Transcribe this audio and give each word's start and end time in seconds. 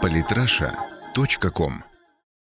Политраша.ком 0.00 1.72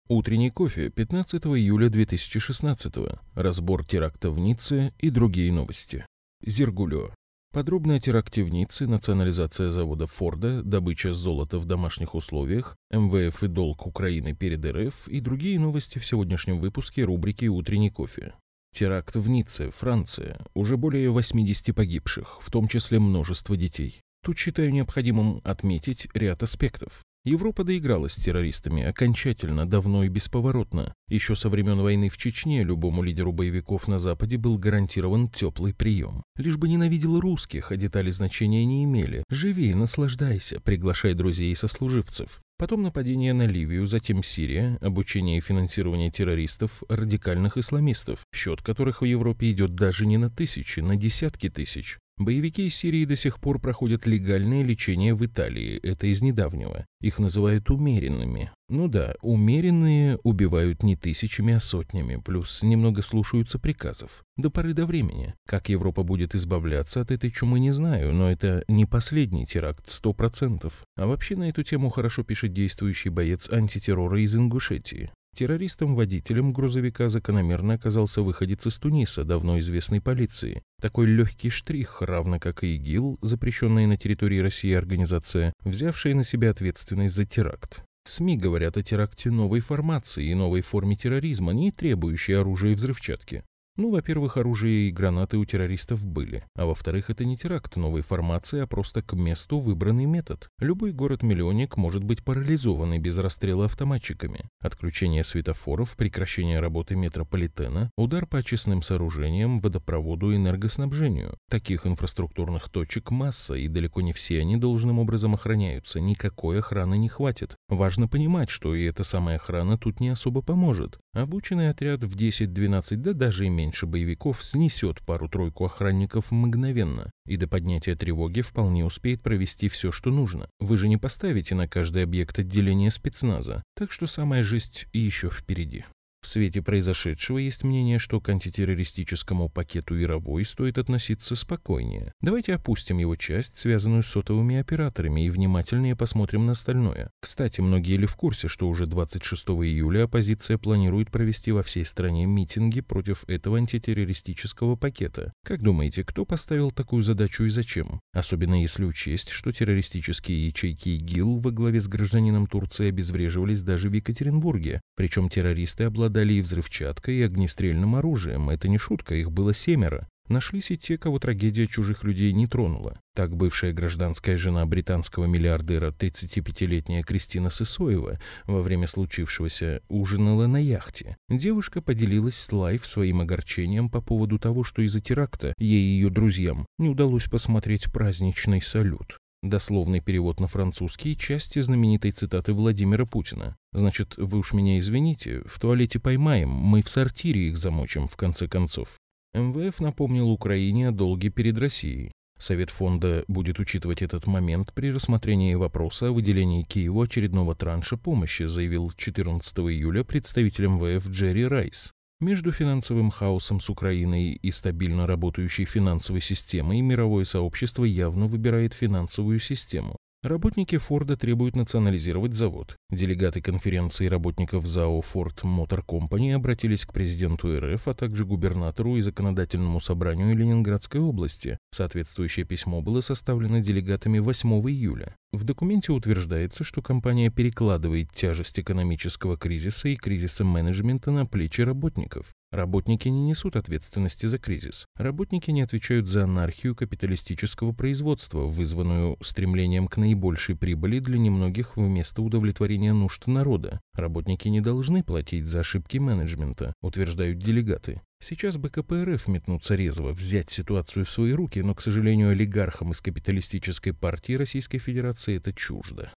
Утренний 0.09 0.51
кофе 0.51 0.91
15 0.91 1.47
июля 1.47 1.89
2016 1.89 2.95
Разбор 3.35 3.85
теракта 3.85 4.31
в 4.31 4.39
Ницце 4.39 4.93
и 4.99 5.11
другие 5.11 5.53
новости. 5.53 6.05
Зергулё. 6.45 7.11
Подробно 7.53 7.95
о 7.95 8.01
теракте 8.01 8.43
в 8.43 8.49
Ницце, 8.49 8.87
национализация 8.87 9.71
завода 9.71 10.07
Форда, 10.07 10.63
добыча 10.63 11.13
золота 11.13 11.59
в 11.59 11.65
домашних 11.65 12.15
условиях, 12.15 12.77
МВФ 12.91 13.43
и 13.43 13.49
долг 13.49 13.87
Украины 13.87 14.35
перед 14.35 14.65
РФ 14.65 15.09
и 15.09 15.21
другие 15.21 15.59
новости 15.59 15.99
в 15.99 16.07
сегодняшнем 16.07 16.61
выпуске 16.61 17.05
рубрики 17.05 17.47
«Утренний 17.47 17.91
кофе». 17.91 18.35
Теракт 18.73 19.17
в 19.17 19.29
Ницце, 19.29 19.71
Франция. 19.71 20.39
Уже 20.55 20.77
более 20.77 21.11
80 21.11 21.75
погибших, 21.75 22.39
в 22.43 22.51
том 22.51 22.69
числе 22.69 22.99
множество 22.99 23.57
детей. 23.57 24.03
Тут 24.27 24.39
считаю 24.39 24.73
необходимым 24.73 25.41
отметить 25.45 26.09
ряд 26.13 26.43
аспектов. 26.43 27.05
Европа 27.25 27.63
доигралась 27.63 28.15
с 28.15 28.17
террористами 28.17 28.83
окончательно, 28.83 29.67
давно 29.67 30.03
и 30.03 30.09
бесповоротно. 30.09 30.93
Еще 31.09 31.37
со 31.37 31.49
времен 31.49 31.81
войны 31.81 32.09
в 32.09 32.17
Чечне 32.17 32.65
любому 32.65 33.05
лидеру 33.05 33.31
боевиков 33.31 33.87
на 33.87 34.01
Западе 34.01 34.37
был 34.37 34.59
гарантирован 34.59 35.29
теплый 35.29 35.73
прием. 35.75 36.25
Лишь 36.37 36.57
бы 36.57 36.67
ненавидел 36.67 37.21
русских, 37.21 37.71
а 37.71 37.77
детали 37.77 38.11
значения 38.11 38.65
не 38.65 38.83
имели. 38.83 39.23
Живи, 39.31 39.73
наслаждайся, 39.75 40.59
приглашай 40.59 41.15
друзей 41.15 41.53
и 41.53 41.55
сослуживцев. 41.55 42.41
Потом 42.59 42.83
нападение 42.83 43.33
на 43.33 43.47
Ливию, 43.47 43.87
затем 43.87 44.25
Сирия, 44.25 44.77
обучение 44.81 45.39
и 45.39 45.41
финансирование 45.41 46.11
террористов, 46.11 46.83
радикальных 46.89 47.59
исламистов, 47.59 48.25
счет 48.35 48.61
которых 48.61 49.03
в 49.03 49.05
Европе 49.05 49.53
идет 49.53 49.77
даже 49.77 50.05
не 50.05 50.17
на 50.17 50.31
тысячи, 50.31 50.81
на 50.81 50.97
десятки 50.97 51.49
тысяч. 51.49 51.99
Боевики 52.19 52.67
из 52.67 52.75
Сирии 52.75 53.05
до 53.05 53.15
сих 53.15 53.39
пор 53.39 53.61
проходят 53.61 54.07
легальное 54.07 54.63
лечение 54.63 55.15
в 55.15 55.25
Италии, 55.27 55.79
это 55.83 56.07
из 56.07 56.23
недавнего. 56.23 56.87
Их 57.03 57.19
называют 57.19 57.69
умеренными. 57.69 58.51
Ну 58.71 58.89
да, 58.89 59.17
умеренные 59.21 60.19
убивают 60.23 60.83
не 60.83 60.97
тысячами, 60.97 61.53
а 61.53 61.61
сотнями, 61.61 62.17
плюс 62.17 62.63
немного 62.63 63.03
слушаются 63.03 63.59
приказов. 63.59 64.25
До 64.39 64.49
поры 64.49 64.73
до 64.73 64.87
времени. 64.87 65.35
Как 65.47 65.69
Европа 65.69 66.05
будет 66.05 66.35
избавляться 66.35 67.03
от 67.03 67.11
этой 67.11 67.31
чумы, 67.31 67.61
не 67.61 67.73
знаю, 67.73 68.15
но 68.15 68.31
это 68.31 68.65
не 68.67 68.87
последний 68.87 69.45
теракт, 69.45 69.91
сто 69.91 70.15
процентов. 70.15 70.85
А 70.97 71.07
вообще 71.07 71.37
на 71.37 71.51
эту 71.51 71.65
тему 71.65 71.91
хорошо 71.91 72.25
пишет 72.25 72.55
действующий 72.55 73.11
боец 73.11 73.51
антитеррора 73.53 74.23
из 74.23 74.35
Ингушетии. 74.35 75.11
Террористом-водителем 75.37 76.55
грузовика 76.55 77.11
закономерно 77.11 77.75
оказался 77.75 78.23
выходец 78.23 78.67
из 78.67 78.79
Туниса, 78.79 79.23
давно 79.23 79.59
известной 79.59 80.01
полиции. 80.01 80.63
Такой 80.81 81.05
легкий 81.05 81.51
штрих, 81.51 82.01
равно 82.01 82.41
как 82.41 82.65
и 82.65 82.75
ИГИЛ, 82.77 83.19
запрещенная 83.21 83.87
на 83.87 83.99
территории 83.99 84.39
России 84.39 84.73
организация, 84.73 85.53
взявшая 85.61 86.15
на 86.15 86.25
себя 86.25 86.53
ответственность 86.53 87.15
за 87.15 87.27
теракт. 87.27 87.85
СМИ 88.09 88.39
говорят 88.39 88.79
о 88.79 88.83
теракте 88.83 89.31
новой 89.31 89.61
формации 89.61 90.25
и 90.27 90.35
новой 90.35 90.63
форме 90.63 90.97
терроризма, 90.97 91.53
не 91.53 91.71
требующей 91.71 92.39
оружия 92.39 92.73
и 92.73 92.75
взрывчатки. 92.75 93.45
Ну, 93.77 93.91
во-первых, 93.91 94.39
оружие 94.39 94.89
и 94.89 94.91
гранаты 94.91 95.37
у 95.37 95.45
террористов 95.45 96.07
были, 96.07 96.45
а 96.55 96.65
во-вторых, 96.65 97.11
это 97.11 97.27
не 97.27 97.37
теракт 97.37 97.77
новой 97.77 98.01
формации, 98.01 98.61
а 98.61 98.67
просто 98.67 99.03
к 99.03 99.13
месту 99.13 99.59
выбранный 99.59 100.07
метод. 100.07 100.49
Любой 100.59 100.93
город-миллионник 100.93 101.77
может 101.77 102.03
быть 102.03 102.25
парализованный 102.25 102.99
без 102.99 103.19
расстрела 103.19 103.67
автоматчиками. 103.67 104.49
Отключение 104.61 105.23
светофоров, 105.23 105.95
прекращение 105.95 106.59
работы 106.61 106.97
метрополитена, 106.97 107.91
удар 107.99 108.25
по 108.27 108.39
очистным 108.39 108.81
сооружениям, 108.81 109.61
водопроводу 109.61 110.33
и 110.33 110.37
энергоснабжению. 110.37 111.37
Таких 111.51 111.87
инфраструктурных 111.87 112.71
точек 112.71 113.11
масса, 113.11 113.57
и 113.57 113.69
далеко 113.69 114.01
не 114.01 114.15
все 114.15 114.41
они 114.41 114.57
должным 114.57 114.99
образом 115.01 115.35
охраняются. 115.35 116.01
Никакой 116.01 116.61
охраны 116.61 116.97
не 116.97 117.11
хватит. 117.11 117.57
Важно 117.69 118.09
понимать, 118.09 118.49
что 118.49 118.75
и 118.75 118.85
эта 118.85 119.05
самая 119.05 119.37
охрана 119.37 119.77
тут 119.77 120.01
не 120.01 120.09
особо 120.09 120.41
поможет. 120.41 120.99
Обученный 121.13 121.69
отряд 121.69 122.03
в 122.05 122.17
10-12, 122.17 122.97
да 122.97 123.13
даже 123.13 123.45
и 123.45 123.51
меньше 123.51 123.66
меньше 123.67 123.87
боевиков 123.87 124.45
снесет 124.45 125.01
пару-тройку 125.01 125.65
охранников 125.65 126.31
мгновенно, 126.31 127.11
и 127.27 127.37
до 127.37 127.49
поднятия 127.49 127.97
тревоги 127.97 128.41
вполне 128.41 128.85
успеет 128.85 129.23
провести 129.23 129.69
все, 129.69 129.91
что 129.91 130.11
нужно. 130.11 130.49
Вы 130.61 130.77
же 130.77 130.89
не 130.89 130.97
поставите 130.97 131.57
на 131.57 131.67
каждый 131.67 132.05
объект 132.05 132.39
отделения 132.39 132.93
спецназа, 132.93 133.65
так 133.75 133.91
что 133.91 134.07
самая 134.07 134.45
жесть 134.45 134.87
еще 134.93 135.31
впереди. 135.31 135.85
В 136.27 136.29
свете 136.29 136.61
произошедшего 136.61 137.39
есть 137.39 137.63
мнение, 137.63 138.01
что 138.01 138.21
к 138.21 138.29
антитеррористическому 138.29 139.49
пакету 139.49 139.95
Яровой 139.95 140.45
стоит 140.45 140.77
относиться 140.77 141.37
спокойнее. 141.37 142.15
Давайте 142.21 142.57
опустим 142.57 142.99
его 142.99 143.15
часть, 143.15 143.57
связанную 143.57 144.03
с 144.03 144.09
сотовыми 144.09 144.57
операторами, 144.57 145.25
и 145.25 145.31
внимательнее 145.31 145.95
посмотрим 145.95 146.45
на 146.45 146.53
остальное. 146.53 147.11
Кстати, 147.21 147.61
многие 147.61 147.97
ли 147.97 148.07
в 148.07 148.17
курсе, 148.17 148.49
что 148.49 148.69
уже 148.69 148.87
26 148.87 149.45
июля 149.51 150.03
оппозиция 150.03 150.59
планирует 150.59 151.13
провести 151.13 151.53
во 151.53 151.63
всей 151.63 151.85
стране 151.85 152.27
митинги 152.27 152.81
против 152.81 153.23
этого 153.29 153.59
антитеррористического 153.59 154.75
пакета? 154.75 155.33
Как 155.45 155.63
думаете, 155.63 156.03
кто 156.03 156.25
поставил 156.25 156.73
такую 156.73 157.05
задачу 157.05 157.45
и 157.45 157.51
зачем? 157.51 158.01
Особенно 158.13 158.61
если 158.61 158.85
учесть, 158.85 159.31
что 159.31 159.53
террористические 159.53 160.49
ячейки 160.49 160.89
ИГИЛ 160.89 161.39
во 161.39 161.53
главе 161.53 161.81
с 161.81 161.87
гражданином 161.87 162.49
Турции 162.49 162.89
обезвреживались 162.89 163.63
даже 163.63 163.89
в 163.89 163.93
Екатеринбурге, 163.93 164.81
причем 164.97 165.29
террористы 165.29 165.85
обладали 165.85 166.16
обладали 166.17 166.35
и 166.35 166.41
взрывчаткой, 166.41 167.17
и 167.17 167.23
огнестрельным 167.23 167.95
оружием. 167.95 168.49
Это 168.49 168.69
не 168.69 168.79
шутка, 168.79 169.15
их 169.15 169.31
было 169.31 169.53
семеро. 169.53 170.09
Нашлись 170.29 170.71
и 170.71 170.79
те, 170.79 170.97
кого 170.97 171.19
трагедия 171.19 171.67
чужих 171.67 172.05
людей 172.05 172.33
не 172.33 172.47
тронула. 172.47 172.99
Так 173.15 173.37
бывшая 173.37 173.73
гражданская 173.73 174.37
жена 174.37 174.65
британского 174.67 175.27
миллиардера 175.27 175.93
35-летняя 175.93 177.03
Кристина 177.03 177.51
Сысоева 177.51 178.19
во 178.47 178.63
время 178.63 178.89
случившегося 178.89 179.83
ужинала 179.89 180.47
на 180.47 180.57
яхте. 180.57 181.17
Девушка 181.29 181.83
поделилась 181.83 182.37
с 182.37 182.51
Life 182.51 182.87
своим 182.87 183.21
огорчением 183.21 183.91
по 183.91 184.01
поводу 184.01 184.39
того, 184.39 184.65
что 184.65 184.83
из-за 184.83 185.01
теракта 185.01 185.53
ей 185.59 185.83
и 185.83 185.97
ее 185.97 186.11
друзьям 186.11 186.67
не 186.79 186.89
удалось 186.89 187.29
посмотреть 187.29 187.93
праздничный 187.93 188.63
салют. 188.63 189.19
Дословный 189.43 190.01
перевод 190.01 190.41
на 190.41 190.49
французский– 190.49 191.17
части 191.19 191.61
знаменитой 191.61 192.11
цитаты 192.11 192.53
Владимира 192.53 193.05
Путина. 193.05 193.57
Значит, 193.73 194.15
вы 194.17 194.39
уж 194.39 194.53
меня 194.53 194.79
извините, 194.79 195.43
в 195.47 195.61
туалете 195.61 196.01
поймаем, 196.01 196.49
мы 196.49 196.83
в 196.83 196.89
сортире 196.89 197.49
их 197.49 197.59
замочим, 197.59 198.09
в 198.09 198.17
конце 198.17 198.49
концов. 198.49 198.97
МВФ 199.35 199.81
напомнил 199.81 200.31
Украине 200.31 200.89
о 200.89 200.93
долге 200.93 201.29
перед 201.29 201.59
Россией. 201.59 202.13
Совет 202.39 202.71
фонда 202.71 203.25
будет 203.29 203.59
учитывать 203.59 204.03
этот 204.03 204.27
момент 204.27 204.73
при 204.75 204.93
рассмотрении 204.93 205.55
вопроса 205.55 206.09
о 206.09 206.13
выделении 206.13 206.63
Киеву 206.63 207.03
очередного 207.03 207.55
транша 207.55 207.97
помощи, 207.97 208.45
заявил 208.45 208.93
14 208.97 209.59
июля 209.59 210.05
представитель 210.05 210.67
МВФ 210.67 211.09
Джерри 211.09 211.47
Райс. 211.47 211.93
Между 212.19 212.51
финансовым 212.51 213.11
хаосом 213.11 213.61
с 213.61 213.69
Украиной 213.69 214.33
и 214.33 214.51
стабильно 214.51 215.07
работающей 215.07 215.67
финансовой 215.67 216.23
системой 216.23 216.81
мировое 216.81 217.25
сообщество 217.25 217.85
явно 217.85 218.27
выбирает 218.27 218.73
финансовую 218.73 219.39
систему. 219.39 219.97
Работники 220.27 220.77
Форда 220.77 221.17
требуют 221.17 221.55
национализировать 221.55 222.35
завод. 222.35 222.77
Делегаты 222.91 223.41
конференции 223.41 224.09
работников 224.09 224.67
ЗАО 224.67 225.01
Ford 225.01 225.45
Motor 225.45 225.85
Company 225.87 226.33
обратились 226.33 226.85
к 226.85 226.93
президенту 226.93 227.61
РФ, 227.61 227.87
а 227.87 227.95
также 227.95 228.25
губернатору 228.25 228.97
и 228.97 229.03
законодательному 229.03 229.79
собранию 229.79 230.37
Ленинградской 230.37 231.01
области. 231.01 231.59
Соответствующее 231.71 232.45
письмо 232.45 232.83
было 232.83 233.03
составлено 233.03 233.61
делегатами 233.61 234.19
8 234.19 234.51
июля. 234.69 235.15
В 235.31 235.45
документе 235.45 235.93
утверждается, 235.93 236.65
что 236.65 236.83
компания 236.83 237.31
перекладывает 237.31 238.11
тяжесть 238.13 238.59
экономического 238.59 239.37
кризиса 239.37 239.91
и 239.91 239.95
кризиса 239.95 240.43
менеджмента 240.43 241.13
на 241.13 241.27
плечи 241.27 241.61
работников. 241.61 242.35
Работники 242.53 243.09
не 243.09 243.23
несут 243.23 243.57
ответственности 243.57 244.27
за 244.27 244.39
кризис. 244.39 244.87
Работники 244.97 245.51
не 245.51 245.63
отвечают 245.63 246.07
за 246.07 246.25
анархию 246.25 246.77
капиталистического 246.77 247.73
производства, 247.73 248.43
вызванную 248.43 249.17
стремлением 249.21 249.89
к 249.89 249.97
наибольшей 249.97 250.57
прибыли 250.57 251.01
для 251.01 251.19
немногих 251.19 251.77
вместо 251.77 252.23
удовлетворения 252.23 252.93
нужд 252.93 253.27
народа. 253.27 253.81
Работники 253.95 254.47
не 254.49 254.61
должны 254.61 255.03
платить 255.03 255.47
за 255.47 255.61
ошибки 255.61 255.99
менеджмента, 255.99 256.73
утверждают 256.83 257.39
делегаты. 257.39 258.01
Сейчас 258.23 258.57
бы 258.57 258.71
КПРФ 258.71 259.29
метнуться 259.29 259.75
резво, 259.75 260.13
взять 260.13 260.49
ситуацию 260.49 261.05
в 261.05 261.11
свои 261.11 261.33
руки, 261.33 261.61
но, 261.61 261.75
к 261.75 261.83
сожалению, 261.83 262.31
олигархам 262.31 262.93
из 262.93 263.01
капиталистической 263.01 263.93
партии 263.93 264.35
Российской 264.35 264.79
Федерации 264.79 265.37
это 265.37 265.53
чуждо. 265.53 266.13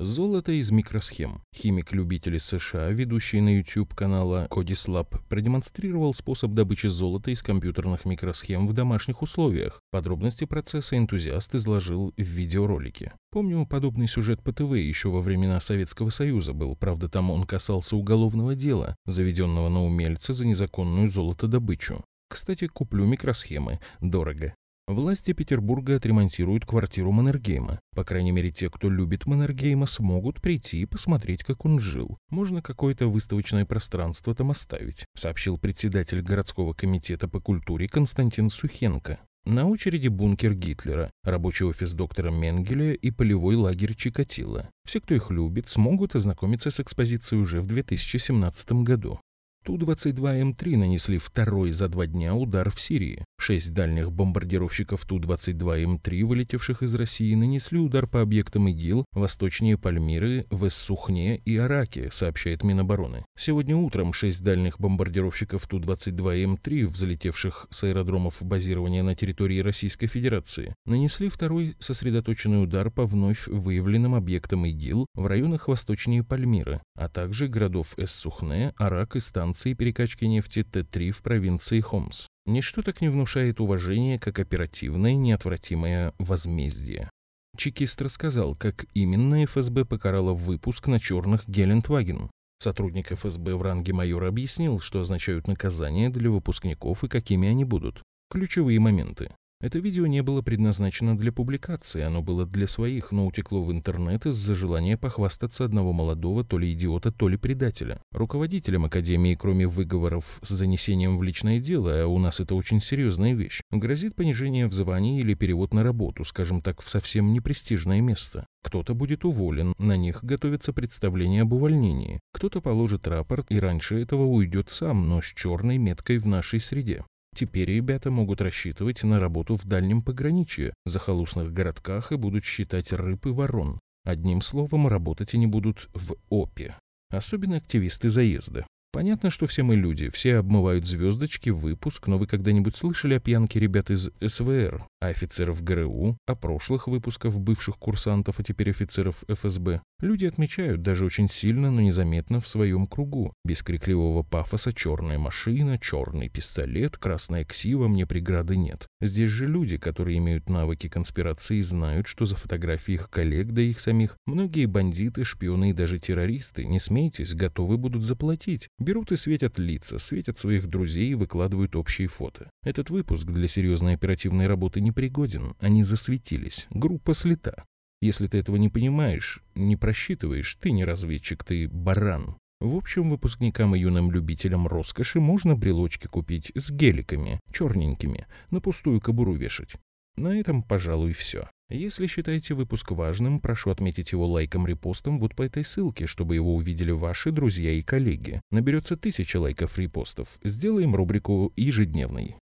Золото 0.00 0.50
из 0.50 0.72
микросхем. 0.72 1.44
Химик-любитель 1.54 2.40
США, 2.40 2.90
ведущий 2.90 3.40
на 3.40 3.58
YouTube 3.58 3.94
канала 3.94 4.48
Codis 4.50 4.88
Lab, 4.88 5.20
продемонстрировал 5.28 6.12
способ 6.12 6.50
добычи 6.50 6.88
золота 6.88 7.30
из 7.30 7.44
компьютерных 7.44 8.04
микросхем 8.04 8.66
в 8.66 8.72
домашних 8.72 9.22
условиях. 9.22 9.80
Подробности 9.92 10.46
процесса 10.46 10.98
энтузиаст 10.98 11.54
изложил 11.54 12.12
в 12.16 12.20
видеоролике. 12.20 13.12
Помню, 13.30 13.64
подобный 13.66 14.08
сюжет 14.08 14.42
по 14.42 14.52
ТВ 14.52 14.72
еще 14.72 15.10
во 15.10 15.20
времена 15.20 15.60
Советского 15.60 16.10
Союза 16.10 16.54
был, 16.54 16.74
правда 16.74 17.08
там 17.08 17.30
он 17.30 17.44
касался 17.44 17.94
уголовного 17.94 18.56
дела, 18.56 18.96
заведенного 19.06 19.68
на 19.68 19.84
умельца 19.84 20.32
за 20.32 20.44
незаконную 20.44 21.08
золотодобычу. 21.08 22.02
Кстати, 22.28 22.66
куплю 22.66 23.04
микросхемы. 23.04 23.78
Дорого. 24.00 24.54
Власти 24.86 25.32
Петербурга 25.32 25.96
отремонтируют 25.96 26.66
квартиру 26.66 27.10
Маннергейма. 27.10 27.80
По 27.96 28.04
крайней 28.04 28.32
мере, 28.32 28.50
те, 28.50 28.68
кто 28.68 28.90
любит 28.90 29.24
Маннергейма, 29.24 29.86
смогут 29.86 30.42
прийти 30.42 30.82
и 30.82 30.84
посмотреть, 30.84 31.42
как 31.42 31.64
он 31.64 31.80
жил. 31.80 32.18
Можно 32.28 32.60
какое-то 32.60 33.08
выставочное 33.08 33.64
пространство 33.64 34.34
там 34.34 34.50
оставить, 34.50 35.06
сообщил 35.16 35.56
председатель 35.56 36.20
городского 36.20 36.74
комитета 36.74 37.28
по 37.28 37.40
культуре 37.40 37.88
Константин 37.88 38.50
Сухенко. 38.50 39.20
На 39.46 39.66
очереди 39.66 40.08
бункер 40.08 40.54
Гитлера, 40.54 41.10
рабочий 41.22 41.64
офис 41.64 41.94
доктора 41.94 42.30
Менгеля 42.30 42.92
и 42.92 43.10
полевой 43.10 43.56
лагерь 43.56 43.94
Чикатило. 43.94 44.68
Все, 44.86 45.00
кто 45.00 45.14
их 45.14 45.30
любит, 45.30 45.66
смогут 45.66 46.14
ознакомиться 46.14 46.70
с 46.70 46.80
экспозицией 46.80 47.40
уже 47.40 47.62
в 47.62 47.66
2017 47.66 48.72
году. 48.84 49.18
Ту-22М3 49.64 50.76
нанесли 50.76 51.16
второй 51.16 51.72
за 51.72 51.88
два 51.88 52.06
дня 52.06 52.34
удар 52.34 52.70
в 52.70 52.78
Сирии. 52.78 53.24
Шесть 53.38 53.72
дальних 53.72 54.12
бомбардировщиков 54.12 55.04
Ту-22М3, 55.06 56.24
вылетевших 56.24 56.82
из 56.82 56.94
России, 56.94 57.34
нанесли 57.34 57.78
удар 57.78 58.06
по 58.06 58.20
объектам 58.20 58.68
ИГИЛ 58.68 59.06
восточнее 59.12 59.78
Пальмиры, 59.78 60.46
в 60.50 60.68
Эссухне 60.68 61.38
и 61.38 61.56
Араке, 61.56 62.10
сообщает 62.12 62.62
Минобороны. 62.62 63.24
Сегодня 63.38 63.74
утром 63.74 64.12
шесть 64.12 64.44
дальних 64.44 64.78
бомбардировщиков 64.78 65.66
Ту-22М3, 65.66 66.86
взлетевших 66.86 67.66
с 67.70 67.84
аэродромов 67.84 68.42
базирования 68.42 69.02
на 69.02 69.14
территории 69.14 69.60
Российской 69.60 70.08
Федерации, 70.08 70.74
нанесли 70.84 71.30
второй 71.30 71.74
сосредоточенный 71.78 72.62
удар 72.62 72.90
по 72.90 73.06
вновь 73.06 73.46
выявленным 73.46 74.14
объектам 74.14 74.66
ИГИЛ 74.66 75.06
в 75.14 75.26
районах 75.26 75.68
восточнее 75.68 76.22
Пальмиры, 76.22 76.82
а 76.96 77.08
также 77.08 77.48
городов 77.48 77.94
Эссухне, 77.96 78.74
Арак 78.76 79.16
и 79.16 79.20
станции 79.20 79.53
станции 79.54 79.74
перекачки 79.74 80.24
нефти 80.24 80.64
Т-3 80.64 81.12
в 81.12 81.22
провинции 81.22 81.80
Хомс. 81.80 82.26
Ничто 82.44 82.82
так 82.82 83.00
не 83.00 83.08
внушает 83.08 83.60
уважения, 83.60 84.18
как 84.18 84.40
оперативное 84.40 85.14
неотвратимое 85.14 86.12
возмездие. 86.18 87.08
Чекист 87.56 88.02
рассказал, 88.02 88.56
как 88.56 88.86
именно 88.94 89.44
ФСБ 89.44 89.84
покарала 89.84 90.32
выпуск 90.32 90.88
на 90.88 90.98
черных 90.98 91.48
Гелендваген. 91.48 92.30
Сотрудник 92.58 93.12
ФСБ 93.12 93.54
в 93.54 93.62
ранге 93.62 93.92
майора 93.92 94.28
объяснил, 94.28 94.80
что 94.80 95.00
означают 95.00 95.46
наказания 95.46 96.10
для 96.10 96.30
выпускников 96.30 97.04
и 97.04 97.08
какими 97.08 97.48
они 97.48 97.64
будут. 97.64 98.02
Ключевые 98.30 98.80
моменты. 98.80 99.30
Это 99.60 99.78
видео 99.78 100.06
не 100.06 100.22
было 100.22 100.42
предназначено 100.42 101.16
для 101.16 101.32
публикации, 101.32 102.02
оно 102.02 102.22
было 102.22 102.44
для 102.44 102.66
своих, 102.66 103.12
но 103.12 103.26
утекло 103.26 103.64
в 103.64 103.72
интернет 103.72 104.26
из-за 104.26 104.54
желания 104.54 104.98
похвастаться 104.98 105.64
одного 105.64 105.92
молодого 105.92 106.44
то 106.44 106.58
ли 106.58 106.72
идиота, 106.72 107.10
то 107.10 107.28
ли 107.28 107.38
предателя. 107.38 108.02
Руководителям 108.12 108.84
Академии, 108.84 109.34
кроме 109.34 109.66
выговоров 109.66 110.38
с 110.42 110.50
занесением 110.50 111.16
в 111.16 111.22
личное 111.22 111.60
дело, 111.60 112.02
а 112.02 112.06
у 112.06 112.18
нас 112.18 112.40
это 112.40 112.54
очень 112.54 112.82
серьезная 112.82 113.32
вещь, 113.32 113.62
грозит 113.70 114.14
понижение 114.14 114.66
в 114.66 114.74
звании 114.74 115.20
или 115.20 115.32
перевод 115.32 115.72
на 115.72 115.82
работу, 115.82 116.24
скажем 116.24 116.60
так, 116.60 116.82
в 116.82 116.90
совсем 116.90 117.32
непрестижное 117.32 118.02
место. 118.02 118.46
Кто-то 118.62 118.94
будет 118.94 119.24
уволен, 119.24 119.74
на 119.78 119.96
них 119.96 120.22
готовится 120.24 120.72
представление 120.72 121.42
об 121.42 121.52
увольнении. 121.52 122.20
Кто-то 122.32 122.60
положит 122.60 123.06
рапорт 123.06 123.46
и 123.50 123.58
раньше 123.58 124.00
этого 124.00 124.24
уйдет 124.24 124.68
сам, 124.70 125.08
но 125.08 125.22
с 125.22 125.26
черной 125.26 125.78
меткой 125.78 126.18
в 126.18 126.26
нашей 126.26 126.60
среде. 126.60 127.04
Теперь 127.34 127.68
ребята 127.68 128.12
могут 128.12 128.40
рассчитывать 128.40 129.02
на 129.02 129.18
работу 129.18 129.56
в 129.56 129.64
дальнем 129.64 130.02
пограничье, 130.02 130.72
захолустных 130.84 131.52
городках 131.52 132.12
и 132.12 132.16
будут 132.16 132.44
считать 132.44 132.92
рыб 132.92 133.26
и 133.26 133.30
ворон. 133.30 133.80
Одним 134.04 134.40
словом, 134.40 134.86
работать 134.86 135.34
они 135.34 135.48
будут 135.48 135.88
в 135.94 136.14
ОПе. 136.28 136.76
Особенно 137.10 137.56
активисты 137.56 138.08
заезда. 138.08 138.66
Понятно, 138.94 139.28
что 139.28 139.48
все 139.48 139.64
мы 139.64 139.74
люди, 139.74 140.08
все 140.08 140.36
обмывают 140.36 140.86
звездочки, 140.86 141.50
выпуск, 141.50 142.06
но 142.06 142.16
вы 142.16 142.28
когда-нибудь 142.28 142.76
слышали 142.76 143.14
о 143.14 143.18
пьянке 143.18 143.58
ребят 143.58 143.90
из 143.90 144.12
СВР, 144.24 144.86
о 145.00 145.06
офицеров 145.08 145.64
ГРУ, 145.64 146.16
о 146.28 146.34
прошлых 146.36 146.86
выпусках 146.86 147.34
бывших 147.34 147.76
курсантов, 147.76 148.38
а 148.38 148.44
теперь 148.44 148.70
офицеров 148.70 149.24
ФСБ? 149.26 149.82
Люди 149.98 150.26
отмечают 150.26 150.82
даже 150.82 151.06
очень 151.06 151.28
сильно, 151.28 151.72
но 151.72 151.80
незаметно 151.80 152.38
в 152.38 152.46
своем 152.46 152.86
кругу. 152.86 153.32
Без 153.44 153.62
крикливого 153.62 154.22
пафоса 154.22 154.72
черная 154.72 155.18
машина, 155.18 155.76
черный 155.78 156.28
пистолет, 156.28 156.96
красная 156.96 157.44
ксива, 157.44 157.88
мне 157.88 158.06
преграды 158.06 158.56
нет. 158.56 158.86
Здесь 159.00 159.30
же 159.30 159.48
люди, 159.48 159.76
которые 159.76 160.18
имеют 160.18 160.48
навыки 160.48 160.88
конспирации, 160.88 161.60
знают, 161.62 162.06
что 162.06 162.26
за 162.26 162.36
фотографии 162.36 162.94
их 162.94 163.10
коллег 163.10 163.52
да 163.52 163.62
их 163.62 163.80
самих 163.80 164.16
многие 164.26 164.66
бандиты, 164.66 165.24
шпионы 165.24 165.70
и 165.70 165.72
даже 165.72 165.98
террористы, 165.98 166.64
не 166.64 166.78
смейтесь, 166.78 167.34
готовы 167.34 167.76
будут 167.76 168.04
заплатить. 168.04 168.68
Берут 168.84 169.12
и 169.12 169.16
светят 169.16 169.58
лица, 169.58 169.98
светят 169.98 170.38
своих 170.38 170.66
друзей 170.66 171.12
и 171.12 171.14
выкладывают 171.14 171.74
общие 171.74 172.06
фото. 172.06 172.50
Этот 172.62 172.90
выпуск 172.90 173.24
для 173.24 173.48
серьезной 173.48 173.94
оперативной 173.94 174.46
работы 174.46 174.82
не 174.82 174.92
пригоден. 174.92 175.54
Они 175.58 175.82
засветились. 175.82 176.66
Группа 176.68 177.14
слета. 177.14 177.64
Если 178.02 178.26
ты 178.26 178.36
этого 178.36 178.56
не 178.56 178.68
понимаешь, 178.68 179.40
не 179.54 179.76
просчитываешь, 179.76 180.58
ты 180.60 180.70
не 180.70 180.84
разведчик, 180.84 181.44
ты 181.44 181.66
баран. 181.66 182.36
В 182.60 182.76
общем, 182.76 183.08
выпускникам 183.08 183.74
и 183.74 183.78
юным 183.78 184.12
любителям 184.12 184.66
роскоши 184.66 185.18
можно 185.18 185.56
брелочки 185.56 186.06
купить 186.06 186.52
с 186.54 186.70
геликами, 186.70 187.40
черненькими, 187.54 188.26
на 188.50 188.60
пустую 188.60 189.00
кобуру 189.00 189.32
вешать. 189.32 189.76
На 190.16 190.38
этом, 190.38 190.62
пожалуй, 190.62 191.14
все. 191.14 191.48
Если 191.70 192.06
считаете 192.06 192.54
выпуск 192.54 192.90
важным, 192.90 193.40
прошу 193.40 193.70
отметить 193.70 194.12
его 194.12 194.26
лайком-репостом 194.26 195.18
вот 195.18 195.34
по 195.34 195.42
этой 195.42 195.64
ссылке, 195.64 196.06
чтобы 196.06 196.34
его 196.34 196.54
увидели 196.54 196.90
ваши 196.90 197.32
друзья 197.32 197.72
и 197.72 197.82
коллеги. 197.82 198.40
Наберется 198.50 198.96
тысяча 198.96 199.38
лайков-репостов. 199.38 200.38
Сделаем 200.44 200.94
рубрику 200.94 201.52
ежедневной. 201.56 202.36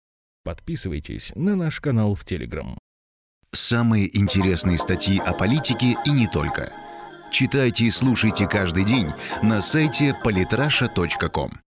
Подписывайтесь 0.44 1.32
на 1.34 1.56
наш 1.56 1.80
канал 1.80 2.14
в 2.14 2.24
Телеграм. 2.24 2.78
Самые 3.52 4.16
интересные 4.16 4.78
статьи 4.78 5.18
о 5.18 5.32
политике 5.32 5.96
и 6.06 6.10
не 6.10 6.28
только. 6.28 6.70
Читайте 7.32 7.84
и 7.84 7.90
слушайте 7.90 8.46
каждый 8.46 8.84
день 8.84 9.06
на 9.42 9.60
сайте 9.60 10.14
polytrasha.com. 10.24 11.50